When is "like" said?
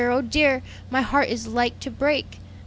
1.45-1.79